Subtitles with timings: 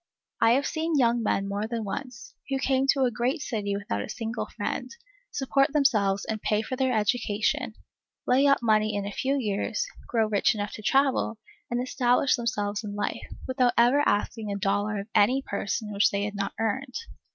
[0.41, 4.01] I have seen young men more than once, who came to a great city without
[4.01, 4.89] a single friend,
[5.31, 7.75] support themselves and pay for their education,
[8.25, 11.37] lay up money in a few years, grow rich enough to travel,
[11.69, 16.23] and establish themselves in life, without ever asking a dollar of any person which they
[16.23, 16.95] had not earned.